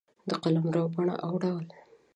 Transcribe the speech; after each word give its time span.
د 0.29 0.31
قلمرو 0.43 0.83
بڼه 0.93 1.15
او 1.25 1.33
ډول 1.43 1.65